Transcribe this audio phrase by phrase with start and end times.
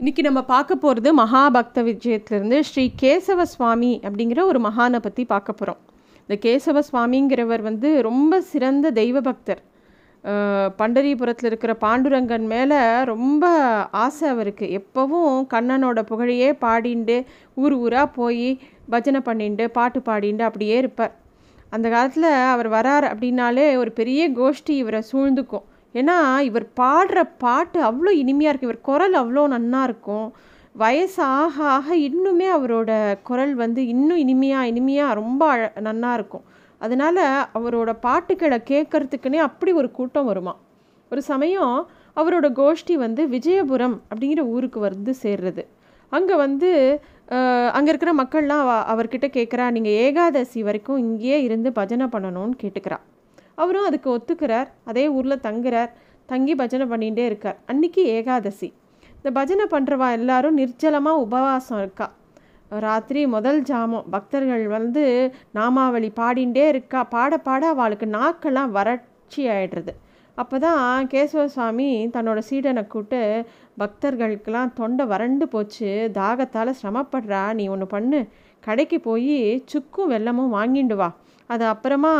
[0.00, 5.80] இன்றைக்கி நம்ம பார்க்க போகிறது மகாபக்த விஜயத்திலிருந்து ஸ்ரீ கேசவ சுவாமி அப்படிங்கிற ஒரு மகானை பற்றி பார்க்க போகிறோம்
[6.20, 9.60] இந்த கேசவ சுவாமிங்கிறவர் வந்து ரொம்ப சிறந்த தெய்வ பக்தர்
[10.78, 13.44] பண்டரிபுரத்தில் இருக்கிற பாண்டுரங்கன் மேலே ரொம்ப
[14.04, 14.68] ஆசை அவருக்கு.
[14.80, 17.18] எப்போவும் கண்ணனோட புகழையே பாடிண்டு
[17.54, 18.48] ஊர் ஊராக போய்
[18.94, 21.14] பஜனை பண்ணிண்டு பாட்டு பாடிண்டு அப்படியே இருப்பார்.
[21.70, 25.66] அந்த காலத்தில் அவர் வரார் அப்படின்னாலே ஒரு பெரிய கோஷ்டி இவரை சூழ்ந்துக்கும்.
[25.94, 26.16] ஏன்னா
[26.48, 28.70] இவர் பாடுற பாட்டு அவ்வளோ இனிமையாக இருக்கும்.
[28.70, 30.28] இவர் குரல் அவ்வளோ நன்னா இருக்கும்.
[30.82, 32.90] வயசு ஆக ஆக இன்னுமே அவரோட
[33.28, 36.44] குரல் வந்து இன்னும் இனிமையாக இனிமையாக ரொம்ப அழ நன்னா இருக்கும்.
[36.80, 37.16] அதனால
[37.58, 40.54] அவரோட பாட்டுக்களை கேட்கறதுக்குன்னே அப்படி ஒரு கூட்டம் வருமா?
[41.12, 41.74] ஒரு சமயம்
[42.20, 45.62] அவரோட கோஷ்டி வந்து விஜயபுரம் அப்படிங்கிற ஊருக்கு வந்து சேர்றது.
[46.12, 46.70] அங்கே வந்து
[47.78, 52.98] அங்கே இருக்கிற மக்கள்லாம் அவர்கிட்ட கேட்குறா நீங்கள் ஏகாதசி வரைக்கும் இங்கேயே இருந்து பஜனை பண்ணணும்னு கேட்டுக்கிறா.
[53.62, 54.68] அவரும் அதுக்கு ஒத்துக்கிறார்.
[54.84, 55.90] அதே ஊரில் தங்குறார்.
[56.30, 57.58] தங்கி பஜனை பண்ணிகிட்டே இருக்கார்.
[57.66, 58.68] அன்னைக்கு ஏகாதசி.
[59.16, 62.06] இந்த பஜனை பண்ணுறவா எல்லாரும் நிர்ஜலமாக உபவாசம் இருக்கா.
[62.84, 64.06] ராத்திரி முதல் ஜாமம்.
[64.10, 65.04] பக்தர்கள் வந்து
[65.54, 67.00] நாமாவளி பாடிண்டே இருக்கா.
[67.14, 69.92] பாட பாட அவளுக்கு நாக்கெல்லாம் வறட்சி ஆயிடுறது.
[70.38, 73.20] அப்போ தான் கேசவ சுவாமி தன்னோட சீடனை கூப்பிட்டு
[73.78, 75.90] பக்தர்களுக்கெல்லாம் தொண்டை வறண்டு போச்சு.
[76.18, 77.42] தாகத்தால் சிரமப்படுறா.
[77.60, 78.20] நீ ஒன்று பண்ணு.
[78.66, 79.36] கடைக்கு போய்
[79.72, 81.10] சுக்கும் வெல்லமும் வாங்கிண்டு வா.
[81.50, 82.14] அது அப்புறமா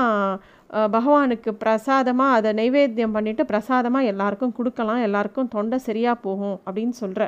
[0.95, 7.25] பகவானுக்கு பிரசாதமாக அதை நைவேத்தியம் பண்ணிவிட்டு பிரசாதமாக எல்லாருக்கும் கொடுக்கலாம் எல்லாருக்கும் தொண்டை சரியாக போகும் அப்படின்னு சொல்கிற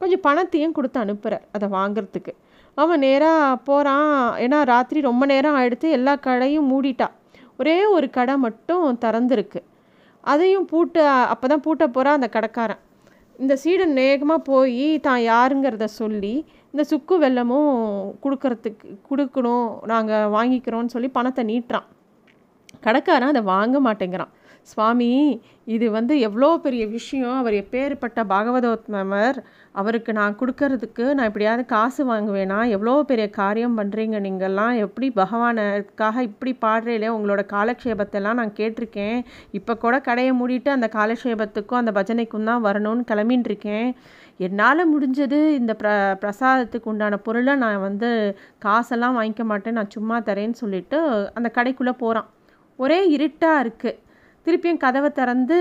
[0.00, 2.32] கொஞ்சம் பணத்தையும் கொடுத்து அனுப்புகிறார் அதை வாங்குறதுக்கு.
[2.78, 4.12] அவன் நேராக போகிறான்
[4.44, 7.08] ஏன்னா ராத்திரி ரொம்ப நேரம் ஆகிடுத்து எல்லா கடையும் மூடிட்டா.
[7.60, 9.60] ஒரே ஒரு கடை மட்டும் திறந்துருக்கு.
[10.32, 12.82] அதையும் பூட்ட அப்போ தான் பூட்ட போகிறான் அந்த கடைக்காரன்.
[13.42, 16.34] இந்த சீடன் வேகமாக போய் தான் யாருங்கிறத சொல்லி
[16.72, 17.70] இந்த சுக்கு வெல்லமும்
[18.24, 21.88] கொடுக்கறதுக்கு கொடுக்கணும் நாங்கள் வாங்கிக்கிறோன்னு சொல்லி பணத்தை நீட்டுறான்.
[22.86, 24.34] கடைக்காரன் அதை வாங்க மாட்டேங்கிறான்.
[24.70, 25.12] சுவாமி
[25.74, 27.36] இது வந்து எவ்வளோ பெரிய விஷயம்.
[27.40, 29.38] அவர் எப்பேற்பட்ட பாகவதோத்மர்
[29.80, 32.58] அவருக்கு நான் கொடுக்கறதுக்கு நான் எப்படியாவது காசு வாங்குவேனா?
[32.76, 34.74] எவ்வளோ பெரிய காரியம் பண்ணுறீங்க நீங்கள்லாம்?
[34.84, 39.18] எப்படி பகவானுக்காக இப்படி பாடுறீங்களே உங்களோட காலக்ஷேபத்தெல்லாம் நான் கேட்டிருக்கேன்.
[39.58, 43.88] இப்போ கூட கடையை மூடிட்டு அந்த காலக்ஷேபத்துக்கும் அந்த பஜனைக்கும் தான் வரணும்னு கிளம்பின்னு இருக்கேன்
[44.46, 45.88] என்னால் முடிஞ்சது இந்த ப்ர
[46.20, 48.10] பிரசாதத்துக்கு உண்டான பொருளை நான் வந்து
[48.66, 49.78] காசெல்லாம் வாங்கிக்க மாட்டேன்.
[49.78, 51.00] நான் சும்மா தரேன்னு சொல்லிட்டு
[51.38, 52.28] அந்த கடைக்குள்ளே போகிறான்
[52.82, 53.98] ஒரே இருட்டாக இருக்குது
[54.46, 55.56] திருப்பியும் கதவை திறந்து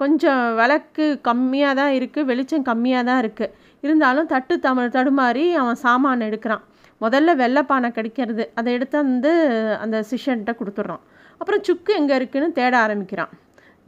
[0.00, 3.54] கொஞ்சம் விளக்கு கம்மியாக தான் இருக்குது வெளிச்சம் கம்மியாக தான் இருக்குது
[3.84, 6.64] இருந்தாலும் தட்டு தமிழ் தடுமாறி அவன் சாமான் எடுக்கிறான்.
[7.00, 8.44] முதல்ல வெள்ளைப்பானை கிடைக்கிறது.
[8.58, 9.30] அதை எடுத்து வந்து
[9.84, 11.02] அந்த சிஷ்யன்கிட்ட கொடுத்துட்றான்.
[11.40, 13.32] அப்புறம் சுக்கு எங்கே இருக்குன்னு தேட ஆரம்பிக்கிறான்.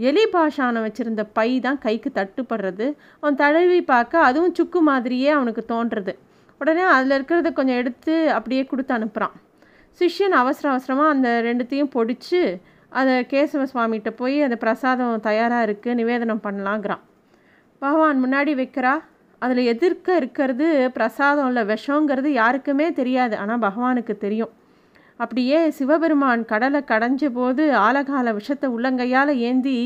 [0.08, 2.86] எலி பாஷானை வச்சுருந்த பை தான் கைக்கு தட்டுப்படுறது.
[3.22, 6.14] அவன் தடவி பார்க்க அதுவும் சுக்கு மாதிரியே அவனுக்கு தோன்றுறது.
[6.60, 9.34] உடனே அதில் இருக்கிறத கொஞ்சம் எடுத்து அப்படியே கொடுத்து அனுப்புகிறான்
[10.00, 12.41] சிஷ்யன் அவசர அவசரமாக அந்த ரெண்டுத்தையும் பொடிச்சு
[12.92, 17.03] அதை கேசவ சுவாமிகிட்ட போய் அந்த பிரசாதம் தயாராக இருக்குது நிவேதனம் பண்ணலாங்கிறான்.
[17.82, 18.94] பகவான் முன்னாடி வைக்கிறா
[19.42, 20.66] அதில் எதிர்க்க இருக்கிறது
[20.97, 24.52] பிரசாதம் இல்லை விஷங்கிறது யாருக்குமே தெரியாது ஆனால் பகவானுக்கு தெரியும்.
[25.20, 29.78] அப்படியே சிவபெருமான் கடலை கடைஞ்ச போது ஆலகால விஷத்தை உள்ளங்கையால் ஏந்தி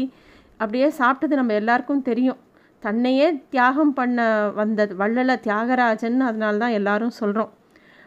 [0.61, 2.41] அப்படியே சாப்பிட்டது நம்ம எல்லாருக்கும் தெரியும்.
[2.83, 4.25] தன்னையே தியாகம் பண்ண
[4.61, 7.53] வந்த வள்ளல தியாகராஜன் அதனால தான் எல்லாரும் சொல்கிறோம்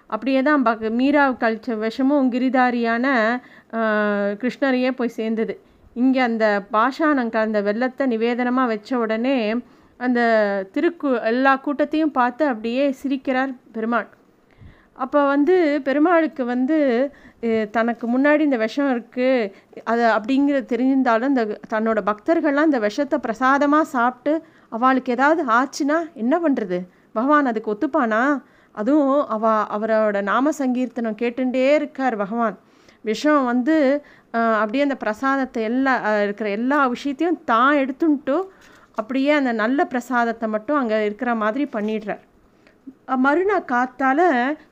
[0.10, 3.08] அப்படியே தான் பக மீரா கழிச்ச விஷமும் கிரிதாரியான
[4.42, 5.54] கிருஷ்ணரையே போய் சேர்ந்தது.
[6.02, 9.38] இங்கே அந்த பாஷானம் கலந்த வெள்ளத்தை நிவேதனமாக வச்ச உடனே
[10.00, 10.20] அந்த
[10.76, 14.08] திருக்கு எல்லா கூட்டத்தையும் பார்த்து அப்படியே சிரிக்கிறார் பெருமாள்.
[15.04, 15.56] அப்போ வந்து
[15.88, 16.78] பெருமாளுக்கு வந்து
[17.76, 19.52] தனக்கு முன்னாடி இந்த விஷம் இருக்குது
[19.92, 21.44] அது அப்படிங்கிறது தெரிஞ்சிருந்தாலும் இந்த
[21.74, 24.34] தன்னோட பக்தர்கள்லாம் இந்த விஷத்தை பிரசாதமாக சாப்பிட்டு
[24.78, 26.80] அவளுக்கு ஏதாவது ஆச்சுன்னா என்ன பண்ணுறது
[27.18, 28.24] பகவான் அதுக்கு ஒத்துப்பானா?
[28.76, 32.58] அதுவும் அவ அவரோட நாம சங்கீர்த்தனம் கேட்டுட்டே இருக்கார் பகவான்.
[33.10, 33.76] விஷம் வந்து
[34.62, 35.94] அப்படியே அந்த பிரசாதத்தை எல்லா
[36.26, 38.38] இருக்கிற எல்லா விஷயத்தையும் தான் எடுத்துன்ட்டு
[39.00, 42.24] அப்படியே அந்த நல்ல பிரசாதத்தை மட்டும் அங்கே இருக்கிற மாதிரி பண்ணிடுறார்.
[43.26, 44.26] மறுநாள் காத்தால்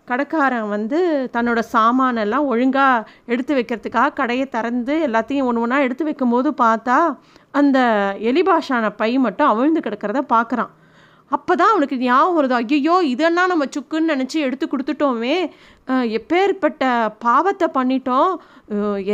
[0.09, 1.00] கடைக்காரன் வந்து
[1.36, 6.97] தன்னோட சாமானெல்லாம் ஒழுங்காக எடுத்து வைக்கிறதுக்காக கடையை திறந்து எல்லாத்தையும் ஒன்று ஒன்றா எடுத்து வைக்கும்போது பார்த்தா
[7.59, 7.80] அந்த
[8.31, 10.72] எலிபாஷான பை மட்டும் அவிழ்ந்து கிடக்கிறத பார்க்குறான்.
[11.32, 15.38] அப்போ தான் அவனுக்கு ஞாபகம் வருது ஐயோ இதெல்லாம் நம்ம சுக்குன்னு நினச்சி எடுத்து கொடுத்துட்டோமே.
[16.18, 16.84] எப்பேற்பட்ட
[17.25, 18.31] பாவத்தை பண்ணிட்டோம்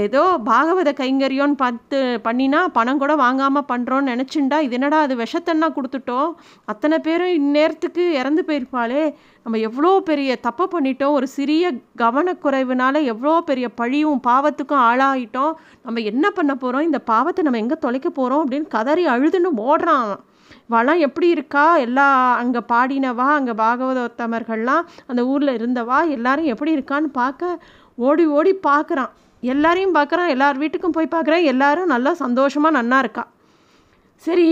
[0.04, 1.98] ஏதோ பாகவத கைங்கரியோன்னு பார்த்து
[2.28, 6.32] பண்ணினா பணம் கூட வாங்காமல் பண்ணுறோன்னு நினச்சிண்டா இது என்னடா அது விஷத்தன்னா கொடுத்துட்டோம்.
[6.72, 9.04] அத்தனை பேரும் இந்நேரத்துக்கு இறந்து போயிருப்பாளே.
[9.46, 11.72] நம்ம எவ்வளோ பெரிய தப்பை பண்ணிட்டோம் ஒரு சிறிய
[12.04, 15.54] கவனக்குறைவுனால எவ்வளோ பெரிய பழியும் பாவத்துக்கும் ஆளாகிட்டோம்
[15.86, 20.14] நம்ம என்ன பண்ண போகிறோம் இந்த பாவத்தை நம்ம எங்கே தொலைக்க போகிறோம் அப்படின்னு கதறி அழுதுன்னு ஓடுறான்.
[20.70, 21.78] வளம் எப்படி இருக்கா?
[21.78, 23.28] எல்லா அங்கே பாடினவா?
[23.40, 26.10] அங்கே பாகவதோத்தமர்கள்லாம் அந்த ஊரில் இருந்தவா?
[26.10, 27.60] எல்லாரும் எப்படி இருக்கான்னு பார்க்க
[27.96, 29.12] ஓடி ஓடி பார்க்குறான்.
[29.44, 30.28] எல்லாரையும் பார்க்குறான்.
[30.28, 31.44] எல்லார் வீட்டுக்கும் போய் பார்க்குறான்.
[31.44, 33.28] எல்லாரும் நல்லா சந்தோஷமாக நன்னா இருக்கா.
[34.24, 34.48] சரி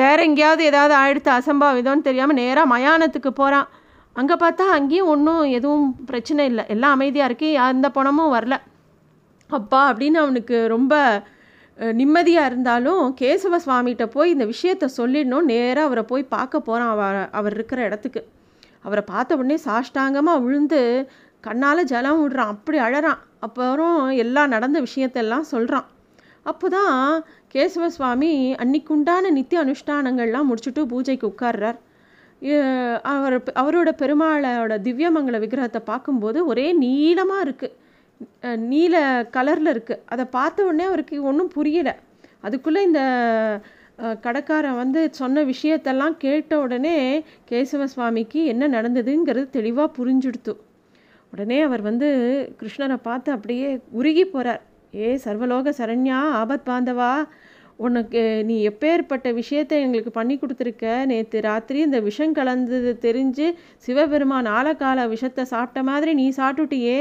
[0.00, 3.68] வேற எங்கேயாவது ஏதாவது ஆயிடுத்து அசம்பாவிதம்னு தெரியாமல் நேராக மயானத்துக்கு போகிறான்
[4.16, 6.64] அங்கே பார்த்தா அங்கேயும் ஒன்றும் எதுவும் பிரச்சனை இல்லை.
[6.74, 7.50] எல்லாம் அமைதியாக இருக்கு.
[7.52, 8.56] எந்த பணமும் வரல.
[9.50, 10.94] அப்பா அப்படின்னு அவனுக்கு ரொம்ப
[11.78, 15.48] நிம்மதியாக இருந்தாலும் கேசவ சுவாமிகிட்ட போய் இந்த விஷயத்த சொல்லிடணும்.
[15.52, 18.22] நேராக அவரை போய் பார்க்க போகிறான் அவர் அவர் இருக்கிற இடத்துக்கு.
[18.86, 20.80] அவரை பார்த்த உடனே சாஷ்டாங்கமாக விழுந்து
[21.44, 22.52] கண்ணால் ஜலம் விடுறான்.
[22.54, 23.20] அப்படி அழறான்.
[23.46, 25.86] அப்புறம் எல்லாம் நடந்த விஷயத்தெல்லாம் சொல்கிறான்
[26.50, 26.94] அப்போ தான்
[27.54, 28.30] கேசவ சுவாமி
[28.62, 31.78] அன்னைக்குண்டான நித்திய அனுஷ்டானங்கள்லாம் முடிச்சுட்டு பூஜைக்கு உட்கார்றார்.
[33.12, 37.74] அவர் அவரோட பெருமாளோட திவ்யமங்கல விக்கிரகத்தை பார்க்கும்போது ஒரே நீளமாக இருக்குது
[38.72, 38.94] நீல
[39.36, 41.94] கலரில் இருக்குது அதை பார்த்த உடனே அவருக்கு ஒன்றும் புரியலை.
[42.46, 43.02] அதுக்குள்ளே இந்த
[44.24, 46.96] கடைக்காரன் வந்து சொன்ன விஷயத்தெல்லாம் கேட்ட உடனே
[47.50, 50.52] கேசவ சுவாமிக்கு என்ன நடந்ததுங்கிறது தெளிவாக புரிஞ்சுடுத்து.
[51.32, 52.08] உடனே அவர் வந்து
[52.60, 53.68] கிருஷ்ணரை பார்த்து அப்படியே
[54.00, 54.62] உருகி போகிறார்
[55.04, 57.12] ஏ சர்வலோக சரண்யா ஆபத் பாந்தவா
[57.86, 60.86] உனக்கு நீ எப்பேற்பட்ட விஷயத்தை எங்களுக்கு பண்ணி கொடுத்துருக்க?
[61.10, 63.46] நேற்று ராத்திரி இந்த விஷம் கலந்தது தெரிஞ்சு
[63.86, 67.00] சிவபெருமான் ஆலக்கால விஷத்தை சாப்பிட்ட மாதிரி நீ சாப்பிட்டுட்டியே.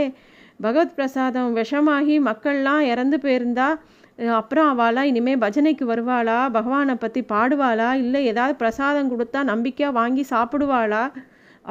[0.59, 3.69] பகவத் பிரசாதம் விஷமாகி மக்கள்லாம் இறந்து போயிருந்தா
[4.41, 6.37] அப்புறம் அவளா இனிமேல் பஜனைக்கு வருவாளா?
[6.51, 7.89] பகவானை பற்றி பாடுவாளா?
[8.03, 11.03] இல்லை ஏதாவது பிரசாதம் கொடுத்தா நம்பிக்கையாக வாங்கி சாப்பிடுவாளா?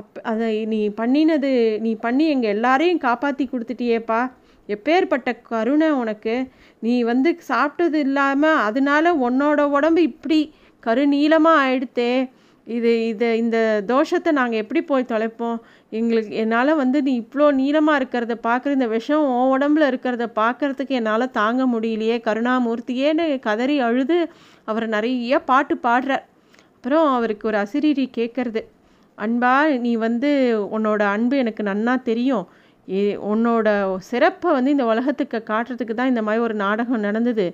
[0.01, 1.51] அப் அதை நீ பண்ணினது
[1.81, 4.21] நீ பண்ணி எங்கள் எல்லாரையும் காப்பாற்றி கொடுத்துட்டியேப்பா.
[4.69, 6.37] எப்பேற்பட்ட கருணை உனக்கு.
[6.83, 10.41] நீ வந்து சாப்பிட்டது இல்லாமல் அதனால உன்னோட உடம்பு இப்படி
[10.83, 12.13] கருநீளமாக ஆயிடுத்தே.
[12.67, 15.59] இது இதை இந்த தோஷத்தை நாங்கள் எப்படி போய் தொலைப்போம்?
[15.91, 21.35] எங்களுக்கு என்னால் வந்து நீ இவ்வளோ நீளமாக இருக்கிறத பார்க்குற இந்த விஷம் உன் உடம்புல இருக்கிறத பார்க்குறதுக்கு என்னால்
[21.41, 22.17] தாங்க முடியலையே.
[22.29, 24.19] கருணாமூர்த்தியேன்னு கதறி அழுது
[24.69, 26.25] அவர் நிறைய பாட்டு பாடுறார்.
[26.77, 28.63] அப்புறம் அவருக்கு ஒரு அசிரீரி கேட்கறது
[29.19, 29.55] அன்பா
[29.85, 30.31] நீ வந்து
[30.77, 32.47] உன்னோட அன்பு எனக்கு நன்னா தெரியும்.
[33.33, 33.69] உன்னோட
[34.09, 37.47] சிறப்பை வந்து இந்த உலகத்துக்கு காட்டுறதுக்கு தான் இந்த மாதிரி ஒரு நாடகம் நடந்தது.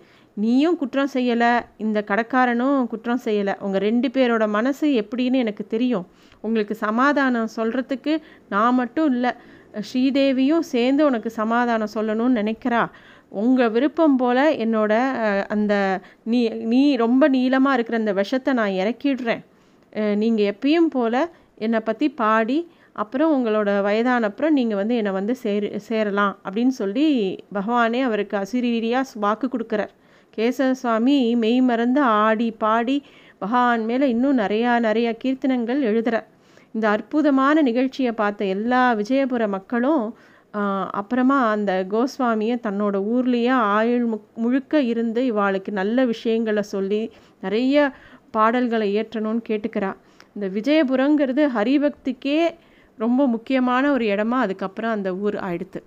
[0.43, 1.53] நீயும் குற்றம் செய்யலை
[1.85, 3.55] இந்த கடைக்காரனும் குற்றம் செய்யலை.
[3.65, 6.07] உங்கள் ரெண்டு பேரோட மனசு எப்படின்னு எனக்கு தெரியும்.
[6.47, 8.15] உங்களுக்கு சமாதானம் சொல்கிறதுக்கு
[8.55, 9.33] நான் மட்டும் இல்லை
[9.89, 12.83] ஸ்ரீதேவியும் சேர்ந்து உனக்கு சமாதானம் சொல்லணும்னு நினைக்கிறா.
[13.43, 14.93] உங்கள் விருப்பம் போல் என்னோட
[15.55, 15.75] அந்த
[16.33, 16.41] நீ
[16.73, 19.43] நீ ரொம்ப நீளமாக இருக்கிற அந்த விஷத்தை நான் இறக்கிடுறேன்.
[20.23, 21.21] நீங்கள் எப்பயும் போல்
[21.65, 22.59] என்னை பற்றி பாடி
[22.93, 27.07] அப்புறம் உங்களோட வயதான அப்புறம் நீங்கள் வந்து என்னை வந்து சேரு சேரலாம் அப்படின்னு சொல்லி
[27.55, 29.93] பகவானே அவருக்கு அசிரீரியாக வாக்கு கொடுக்குறார்.
[30.37, 33.03] கேசவ சுவாமி மெய் மறந்து ஆடி பாடி
[33.39, 36.29] பகவான் மேலே இன்னும் நிறையா நிறையா கீர்த்தனங்கள் எழுதுகிறார்
[36.73, 40.05] இந்த அற்புதமான நிகழ்ச்சியை பார்த்த எல்லா விஜயபுர மக்களும்
[40.91, 47.11] அப்புறமா அந்த கோஸ்வாமியை தன்னோட ஊர்லேயே ஆயுள் மு முழுக்க இருந்து இவாளுக்கு நல்ல விஷயங்களை சொல்லி
[47.41, 47.93] நிறைய
[48.31, 49.91] பாடல்களை இயற்றணும்னு கேட்டுக்கிறா
[50.35, 52.41] இந்த விஜயபுரங்கிறது ஹரிபக்திக்கே
[53.03, 55.81] ரொம்ப முக்கியமான ஒரு இடமா அதுக்கப்புறம் அந்த ஊர் ஆயிடுத்து.